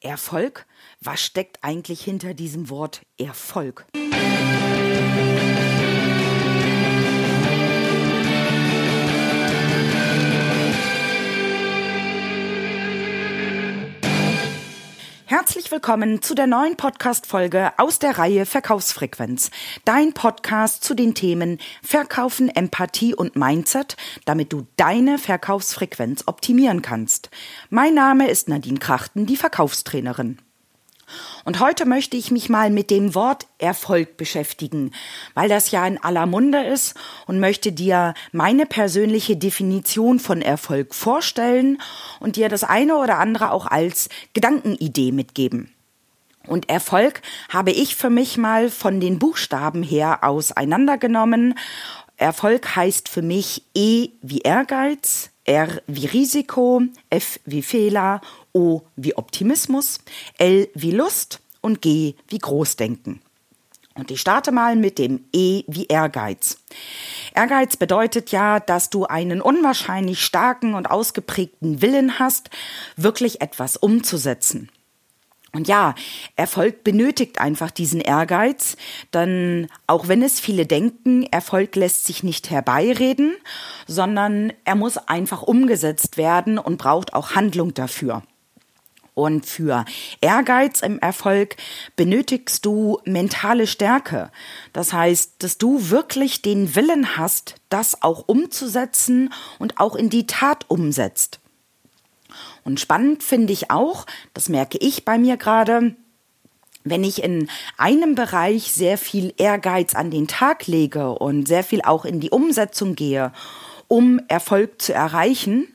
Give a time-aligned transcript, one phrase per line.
[0.00, 0.66] Erfolg?
[1.00, 3.86] Was steckt eigentlich hinter diesem Wort Erfolg?
[15.36, 19.50] Herzlich willkommen zu der neuen Podcast-Folge aus der Reihe Verkaufsfrequenz.
[19.84, 27.30] Dein Podcast zu den Themen Verkaufen, Empathie und Mindset, damit du deine Verkaufsfrequenz optimieren kannst.
[27.68, 30.38] Mein Name ist Nadine Krachten, die Verkaufstrainerin.
[31.44, 34.92] Und heute möchte ich mich mal mit dem Wort Erfolg beschäftigen,
[35.34, 36.94] weil das ja in aller Munde ist
[37.26, 41.80] und möchte dir meine persönliche Definition von Erfolg vorstellen
[42.20, 45.70] und dir das eine oder andere auch als Gedankenidee mitgeben.
[46.46, 51.54] Und Erfolg habe ich für mich mal von den Buchstaben her auseinandergenommen.
[52.16, 58.20] Erfolg heißt für mich E wie Ehrgeiz, R wie Risiko, F wie Fehler,
[58.52, 59.98] O wie Optimismus,
[60.38, 63.20] L wie Lust und G wie Großdenken.
[63.94, 66.58] Und ich starte mal mit dem E wie Ehrgeiz.
[67.34, 72.50] Ehrgeiz bedeutet ja, dass du einen unwahrscheinlich starken und ausgeprägten Willen hast,
[72.96, 74.68] wirklich etwas umzusetzen.
[75.54, 75.94] Und ja,
[76.34, 78.76] Erfolg benötigt einfach diesen Ehrgeiz,
[79.14, 83.36] denn auch wenn es viele denken, Erfolg lässt sich nicht herbeireden,
[83.86, 88.22] sondern er muss einfach umgesetzt werden und braucht auch Handlung dafür.
[89.14, 89.84] Und für
[90.20, 91.54] Ehrgeiz im Erfolg
[91.94, 94.32] benötigst du mentale Stärke.
[94.72, 100.26] Das heißt, dass du wirklich den Willen hast, das auch umzusetzen und auch in die
[100.26, 101.38] Tat umsetzt.
[102.64, 105.94] Und spannend finde ich auch, das merke ich bei mir gerade,
[106.84, 111.82] wenn ich in einem Bereich sehr viel Ehrgeiz an den Tag lege und sehr viel
[111.82, 113.32] auch in die Umsetzung gehe,
[113.88, 115.66] um Erfolg zu erreichen,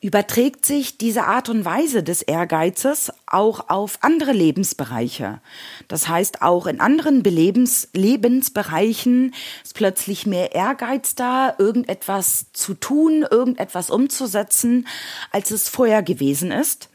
[0.00, 5.40] überträgt sich diese Art und Weise des Ehrgeizes auch auf andere Lebensbereiche.
[5.88, 13.24] Das heißt, auch in anderen Belebens Lebensbereichen ist plötzlich mehr Ehrgeiz da, irgendetwas zu tun,
[13.28, 14.86] irgendetwas umzusetzen,
[15.30, 16.88] als es vorher gewesen ist,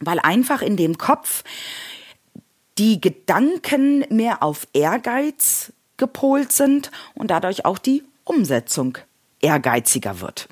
[0.00, 1.42] weil einfach in dem Kopf
[2.78, 8.98] die Gedanken mehr auf Ehrgeiz gepolt sind und dadurch auch die Umsetzung
[9.40, 10.48] ehrgeiziger wird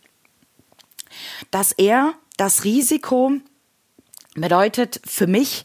[1.51, 3.33] dass er das Risiko
[4.35, 5.65] bedeutet für mich,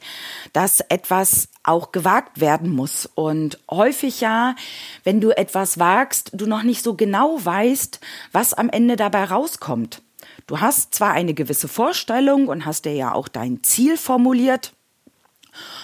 [0.54, 3.08] dass etwas auch gewagt werden muss.
[3.16, 4.56] Und häufig ja,
[5.04, 8.00] wenn du etwas wagst, du noch nicht so genau weißt,
[8.32, 10.02] was am Ende dabei rauskommt.
[10.46, 14.74] Du hast zwar eine gewisse Vorstellung und hast dir ja auch dein Ziel formuliert,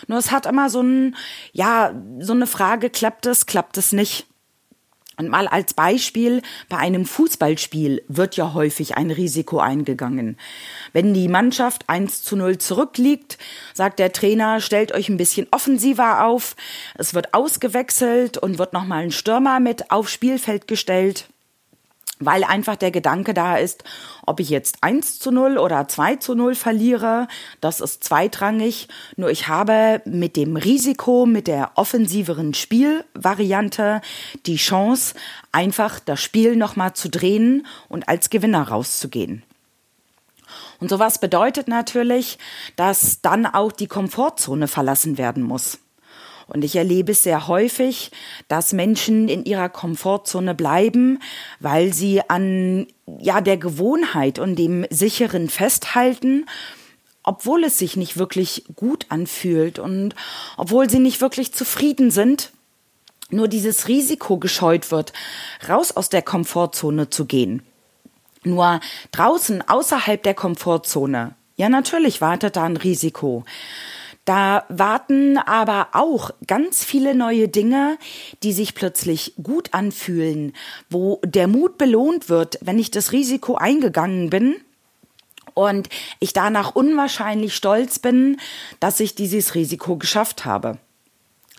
[0.08, 1.16] nur es hat immer so ein,
[1.52, 4.28] ja, so eine Frage, klappt es, klappt es nicht.
[5.18, 10.38] Und mal als Beispiel, bei einem Fußballspiel wird ja häufig ein Risiko eingegangen.
[10.94, 13.38] Wenn die Mannschaft 1 zu 0 zurückliegt,
[13.74, 16.56] sagt der Trainer, stellt euch ein bisschen offensiver auf.
[16.96, 21.30] Es wird ausgewechselt und wird nochmal ein Stürmer mit aufs Spielfeld gestellt
[22.20, 23.84] weil einfach der Gedanke da ist,
[24.26, 27.28] ob ich jetzt 1 zu 0 oder 2 zu 0 verliere,
[27.62, 28.88] das ist zweitrangig.
[29.18, 34.02] Nur ich habe mit dem Risiko, mit der offensiveren Spielvariante
[34.46, 35.16] die Chance,
[35.52, 39.44] einfach das Spiel nochmal zu drehen und als Gewinner rauszugehen.
[40.80, 42.38] Und sowas bedeutet natürlich,
[42.76, 45.80] dass dann auch die Komfortzone verlassen werden muss.
[46.48, 48.12] Und ich erlebe es sehr häufig,
[48.48, 51.20] dass Menschen in ihrer Komfortzone bleiben,
[51.60, 52.88] weil sie an
[53.20, 56.46] ja der Gewohnheit und dem sicheren festhalten,
[57.24, 60.14] obwohl es sich nicht wirklich gut anfühlt und
[60.58, 62.52] obwohl sie nicht wirklich zufrieden sind,
[63.32, 65.14] nur dieses Risiko gescheut wird,
[65.68, 67.64] raus aus der Komfortzone zu gehen.
[68.44, 68.80] Nur
[69.12, 73.44] draußen außerhalb der Komfortzone, ja natürlich wartet da ein Risiko.
[74.26, 78.00] Da warten aber auch ganz viele neue Dinge,
[78.42, 80.54] die sich plötzlich gut anfühlen,
[80.90, 84.56] wo der Mut belohnt wird, wenn ich das Risiko eingegangen bin
[85.54, 88.38] und ich danach unwahrscheinlich stolz bin,
[88.80, 90.80] dass ich dieses Risiko geschafft habe.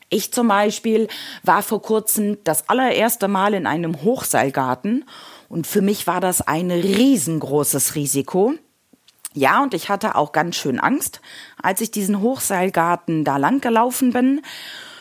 [0.09, 1.09] Ich zum Beispiel
[1.45, 5.05] war vor kurzem das allererste Mal in einem Hochseilgarten
[5.49, 8.55] und für mich war das ein riesengroßes Risiko.
[9.37, 11.21] Ja, und ich hatte auch ganz schön Angst,
[11.61, 14.41] als ich diesen Hochseilgarten da lang gelaufen bin.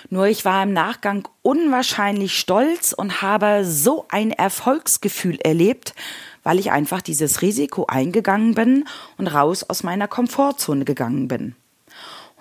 [0.09, 5.95] Nur ich war im Nachgang unwahrscheinlich stolz und habe so ein Erfolgsgefühl erlebt,
[6.43, 8.83] weil ich einfach dieses Risiko eingegangen bin
[9.17, 11.55] und raus aus meiner Komfortzone gegangen bin.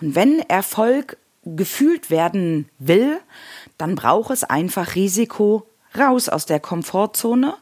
[0.00, 3.20] Und wenn Erfolg gefühlt werden will,
[3.78, 5.64] dann braucht es einfach Risiko
[5.96, 7.54] raus aus der Komfortzone.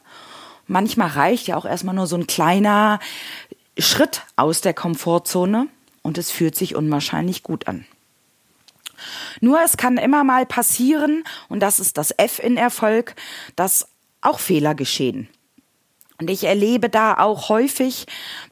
[0.65, 2.99] Manchmal reicht ja auch erstmal nur so ein kleiner
[3.77, 5.67] Schritt aus der Komfortzone.
[6.05, 7.85] und es fühlt sich unwahrscheinlich gut an.
[9.39, 13.15] Nur es kann immer mal passieren, und das ist das F in Erfolg,
[13.55, 13.87] dass
[14.21, 15.29] auch Fehler geschehen.
[16.19, 18.05] Und ich erlebe da auch häufig,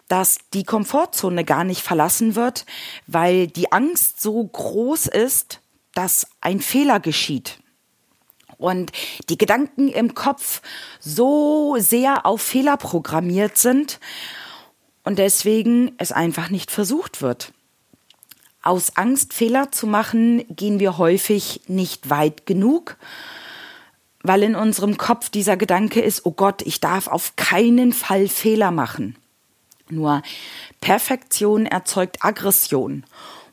[0.07, 2.65] dass die Komfortzone gar nicht verlassen wird,
[3.07, 5.59] weil die Angst so groß ist,
[5.93, 7.59] dass ein Fehler geschieht.
[8.57, 8.91] Und
[9.29, 10.61] die Gedanken im Kopf
[10.99, 13.99] so sehr auf Fehler programmiert sind
[15.03, 17.53] und deswegen es einfach nicht versucht wird.
[18.63, 22.97] Aus Angst, Fehler zu machen, gehen wir häufig nicht weit genug,
[24.21, 28.69] weil in unserem Kopf dieser Gedanke ist, oh Gott, ich darf auf keinen Fall Fehler
[28.69, 29.15] machen.
[29.89, 30.21] Nur
[30.79, 33.03] Perfektion erzeugt Aggression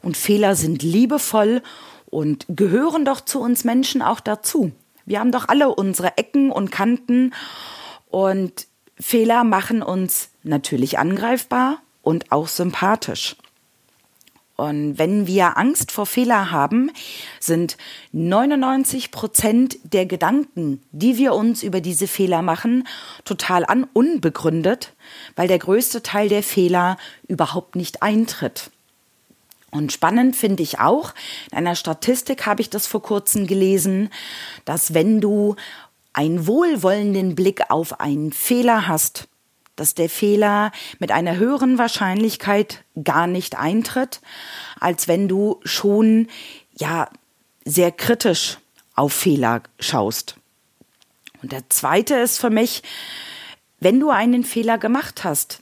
[0.02, 1.62] und Fehler sind liebevoll
[2.06, 4.72] und gehören doch zu uns Menschen auch dazu.
[5.04, 7.32] Wir haben doch alle unsere Ecken und Kanten
[8.08, 8.66] und
[9.00, 13.36] Fehler machen uns natürlich angreifbar und auch sympathisch.
[14.56, 16.90] Und wenn wir Angst vor Fehler haben,
[17.38, 17.76] sind
[18.10, 22.88] 99 Prozent der Gedanken, die wir uns über diese Fehler machen,
[23.24, 24.94] total an unbegründet,
[25.36, 26.96] weil der größte Teil der Fehler
[27.28, 28.72] überhaupt nicht eintritt.
[29.70, 31.14] Und spannend finde ich auch,
[31.52, 34.10] in einer Statistik habe ich das vor kurzem gelesen,
[34.64, 35.54] dass wenn du
[36.12, 39.28] einen wohlwollenden Blick auf einen Fehler hast,
[39.78, 44.20] dass der Fehler mit einer höheren Wahrscheinlichkeit gar nicht eintritt,
[44.80, 46.28] als wenn du schon
[46.76, 47.08] ja
[47.64, 48.58] sehr kritisch
[48.94, 50.36] auf Fehler schaust.
[51.42, 52.82] Und der zweite ist für mich,
[53.80, 55.60] wenn du einen Fehler gemacht hast,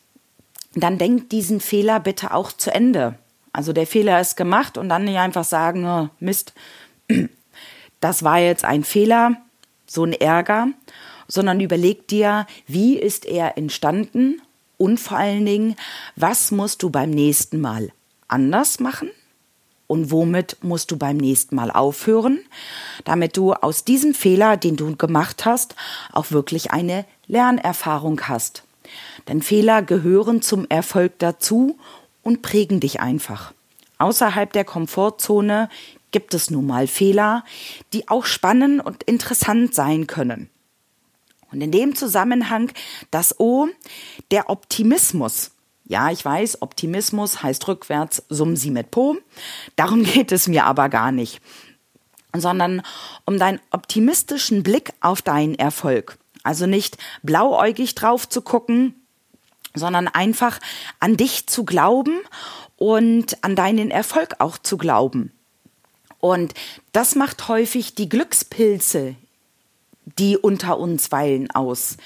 [0.74, 3.18] dann denk diesen Fehler bitte auch zu Ende.
[3.52, 6.54] Also der Fehler ist gemacht und dann nicht einfach sagen, oh, Mist,
[8.00, 9.36] das war jetzt ein Fehler,
[9.86, 10.68] so ein Ärger,
[11.28, 14.40] sondern überleg dir, wie ist er entstanden
[14.78, 15.76] und vor allen Dingen,
[16.16, 17.90] was musst du beim nächsten Mal
[18.28, 19.10] anders machen
[19.86, 22.40] und womit musst du beim nächsten Mal aufhören,
[23.04, 25.74] damit du aus diesem Fehler, den du gemacht hast,
[26.12, 28.64] auch wirklich eine Lernerfahrung hast.
[29.28, 31.78] Denn Fehler gehören zum Erfolg dazu
[32.22, 33.52] und prägen dich einfach.
[33.98, 35.68] Außerhalb der Komfortzone
[36.10, 37.44] gibt es nun mal Fehler,
[37.92, 40.50] die auch spannend und interessant sein können.
[41.56, 42.70] Und in dem Zusammenhang
[43.10, 43.68] das O,
[44.30, 45.52] der Optimismus.
[45.86, 49.16] Ja, ich weiß, Optimismus heißt rückwärts sum sie mit Po.
[49.74, 51.40] Darum geht es mir aber gar nicht.
[52.36, 52.82] Sondern
[53.24, 56.18] um deinen optimistischen Blick auf deinen Erfolg.
[56.42, 58.94] Also nicht blauäugig drauf zu gucken,
[59.72, 60.58] sondern einfach
[61.00, 62.18] an dich zu glauben
[62.76, 65.32] und an deinen Erfolg auch zu glauben.
[66.20, 66.52] Und
[66.92, 69.16] das macht häufig die Glückspilze
[70.18, 71.96] die unter uns weilen aus.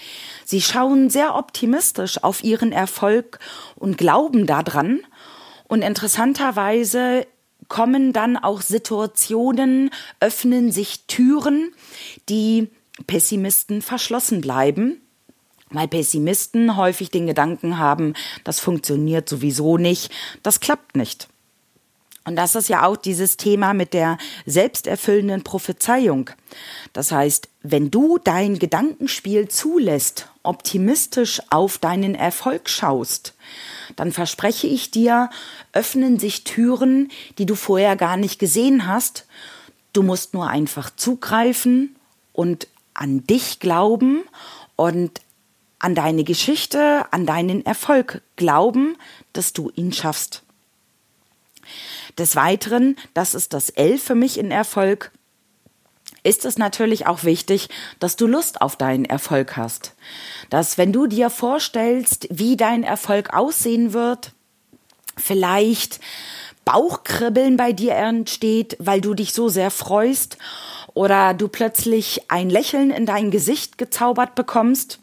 [0.45, 3.39] Sie schauen sehr optimistisch auf ihren Erfolg
[3.77, 5.01] und glauben daran.
[5.69, 7.27] Und interessanterweise
[7.69, 11.73] kommen dann auch Situationen, öffnen sich Türen,
[12.29, 12.69] die
[13.07, 15.01] Pessimisten verschlossen bleiben,
[15.71, 18.15] weil Pessimisten häufig den Gedanken haben,
[18.45, 20.13] das funktioniert sowieso nicht,
[20.43, 21.29] das klappt nicht.
[22.31, 24.17] Und das ist ja auch dieses Thema mit der
[24.47, 26.31] selbsterfüllenden Prophezeiung.
[26.93, 33.35] Das heißt, wenn du dein Gedankenspiel zulässt, optimistisch auf deinen Erfolg schaust,
[33.97, 35.29] dann verspreche ich dir,
[35.73, 39.27] öffnen sich Türen, die du vorher gar nicht gesehen hast.
[39.93, 41.97] Du musst nur einfach zugreifen
[42.33, 44.23] und an dich glauben
[44.77, 45.21] und
[45.81, 48.97] an deine Geschichte, an deinen Erfolg glauben,
[49.33, 50.45] dass du ihn schaffst.
[52.19, 55.13] Des Weiteren, das ist das L für mich in Erfolg,
[56.23, 59.95] ist es natürlich auch wichtig, dass du Lust auf deinen Erfolg hast.
[60.51, 64.33] Dass wenn du dir vorstellst, wie dein Erfolg aussehen wird,
[65.17, 66.01] vielleicht
[66.65, 70.37] Bauchkribbeln bei dir entsteht, weil du dich so sehr freust
[70.95, 75.00] oder du plötzlich ein Lächeln in dein Gesicht gezaubert bekommst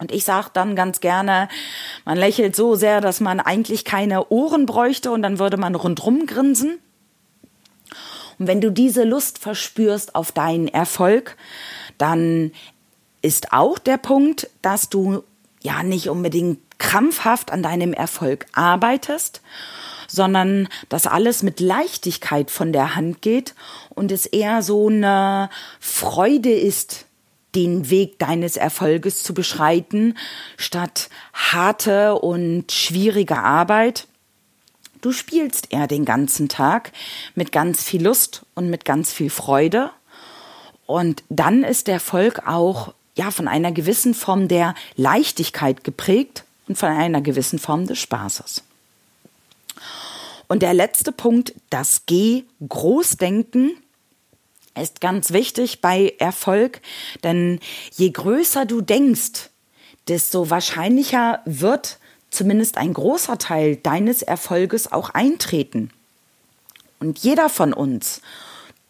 [0.00, 1.48] und ich sage dann ganz gerne,
[2.04, 6.26] man lächelt so sehr, dass man eigentlich keine Ohren bräuchte und dann würde man rundrum
[6.26, 6.78] grinsen.
[8.38, 11.36] Und wenn du diese Lust verspürst auf deinen Erfolg,
[11.98, 12.52] dann
[13.20, 15.22] ist auch der Punkt, dass du
[15.62, 19.42] ja nicht unbedingt krampfhaft an deinem Erfolg arbeitest,
[20.08, 23.54] sondern dass alles mit Leichtigkeit von der Hand geht
[23.90, 27.04] und es eher so eine Freude ist,
[27.54, 30.16] den Weg deines Erfolges zu beschreiten,
[30.56, 34.06] statt harte und schwierige Arbeit.
[35.00, 36.92] Du spielst eher den ganzen Tag
[37.34, 39.90] mit ganz viel Lust und mit ganz viel Freude.
[40.86, 46.76] Und dann ist der Erfolg auch ja von einer gewissen Form der Leichtigkeit geprägt und
[46.76, 48.62] von einer gewissen Form des Spaßes.
[50.48, 53.76] Und der letzte Punkt, das G, Großdenken,
[54.78, 56.80] ist ganz wichtig bei Erfolg,
[57.24, 57.60] denn
[57.92, 59.50] je größer du denkst,
[60.08, 61.98] desto wahrscheinlicher wird
[62.30, 65.90] zumindest ein großer Teil deines Erfolges auch eintreten.
[67.00, 68.20] Und jeder von uns,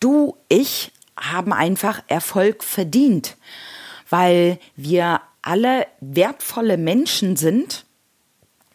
[0.00, 3.36] du, ich, haben einfach Erfolg verdient,
[4.08, 7.84] weil wir alle wertvolle Menschen sind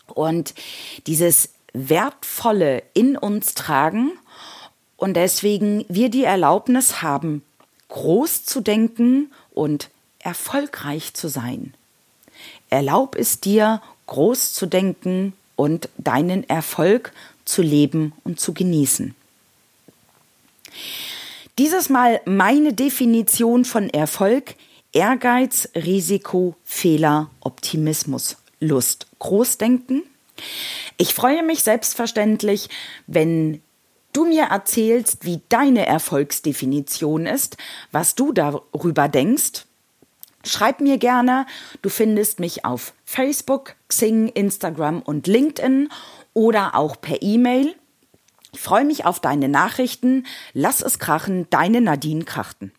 [0.07, 0.53] und
[1.07, 4.13] dieses Wertvolle in uns tragen
[4.97, 7.43] und deswegen wir die Erlaubnis haben,
[7.89, 11.73] groß zu denken und erfolgreich zu sein.
[12.69, 17.13] Erlaub es dir, groß zu denken und deinen Erfolg
[17.45, 19.15] zu leben und zu genießen.
[21.57, 24.55] Dieses Mal meine Definition von Erfolg.
[24.91, 30.03] Ehrgeiz, Risiko, Fehler, Optimismus, Lust, Großdenken.
[30.95, 32.69] Ich freue mich selbstverständlich,
[33.05, 33.61] wenn
[34.15, 37.57] du mir erzählst, wie deine Erfolgsdefinition ist,
[37.91, 39.65] was du darüber denkst.
[40.43, 41.45] Schreib mir gerne.
[41.81, 45.89] Du findest mich auf Facebook, Xing, Instagram und LinkedIn
[46.33, 47.75] oder auch per E-Mail.
[48.53, 50.25] Ich freue mich auf deine Nachrichten.
[50.53, 52.71] Lass es krachen, deine Nadine Krachten.